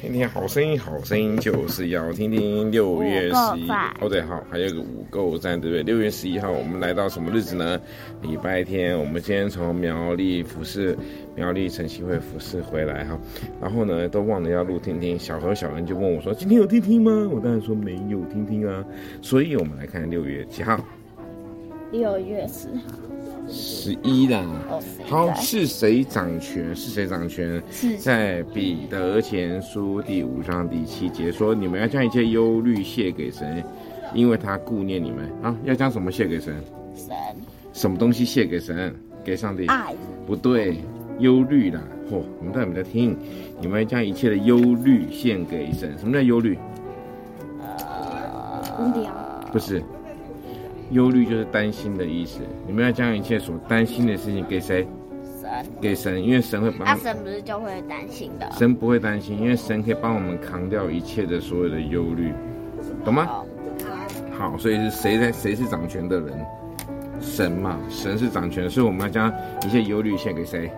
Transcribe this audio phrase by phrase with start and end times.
[0.00, 2.70] 听听好声音，好声音就是要听听。
[2.70, 3.68] 六月十一，
[4.00, 5.82] 哦对，好，还有个五购站，对不对？
[5.82, 7.80] 六月十一号，我们来到什么日子呢？
[8.22, 8.96] 礼拜天。
[8.96, 10.96] 我们今天从苗栗服饰
[11.34, 13.18] 苗栗晨曦会服饰回来哈，
[13.60, 15.18] 然后呢，都忘了要录听听。
[15.18, 18.84] 小何、小恩就问我说：“今天有听听吗？”我当然说没有听听啊。
[19.20, 20.78] 所以我们来看六月几号？
[21.90, 22.96] 六月十号。
[23.50, 24.44] 十一啦，
[25.06, 26.74] 好，是谁掌权？
[26.76, 27.62] 是谁掌权？
[27.70, 33.64] 是在彼得前书第五章第七节说：“你们要将一切忧虑卸给神，
[34.14, 36.54] 因为他顾念你们。”啊，要将什么卸给神？
[36.94, 37.14] 神。
[37.72, 38.94] 什么东西卸给神？
[39.24, 39.66] 给上帝？
[39.66, 39.94] 爱？
[40.26, 40.76] 不对，
[41.18, 41.80] 忧虑啦。
[42.10, 43.16] 嚯、哦，你们在没在听？
[43.60, 45.96] 你们要将一切的忧虑献给神。
[45.98, 46.58] 什么叫忧虑？
[47.60, 49.10] 呃，无聊。
[49.50, 49.82] 不是。
[50.90, 52.40] 忧虑就是担心的意思。
[52.66, 54.86] 你们要将一切所担心的事情给谁？
[55.40, 55.66] 神。
[55.80, 56.80] 给神，因为神会帮。
[56.80, 58.50] 那神不是就会担心的？
[58.52, 62.32] 神不会担心，因为神可以帮我们扛掉一切的所有的忧虑，
[63.04, 63.24] 懂吗？
[63.24, 63.46] 好。
[64.38, 65.32] 好，所以是谁在？
[65.32, 66.38] 谁是掌权的人？
[67.20, 69.32] 神嘛，神是掌权，所以我们要将
[69.66, 70.70] 一些忧虑献给谁？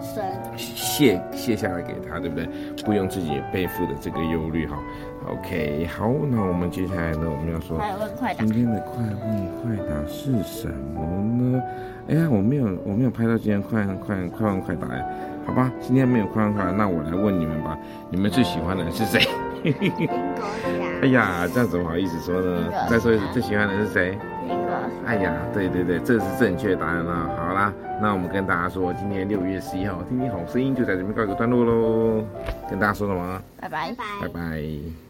[0.00, 0.24] 神。
[0.56, 2.48] 卸卸下来给他，对不对？
[2.84, 4.76] 不用自己背负的这个忧虑，哈。
[5.28, 7.80] OK，好，那我们接下来呢，我们要说
[8.38, 11.00] 今天的快问快答是什么
[11.40, 11.62] 呢？
[12.08, 15.04] 哎呀，我没有，我没有拍到今天快快快问快答哎，
[15.46, 17.78] 好吧，今天没有快问快答，那我来问你们吧，
[18.10, 19.20] 你们最喜欢的人是谁？
[21.00, 24.18] 哎呀，这样怎么好意思说呢，再说一次，最喜欢的是谁？
[25.06, 27.30] 哎呀，对对对，这是正确答案啊！
[27.36, 32.24] 好啦，那我们跟大家说，今天六月十一号，听听好声音就在这边告一个段落喽，
[32.68, 33.42] 跟大家说什么？
[33.60, 35.07] 拜拜，拜拜。